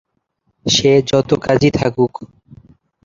সে 0.65 0.91
যত 1.09 1.29
কাজই 1.43 1.71
থাকুক। 1.71 2.13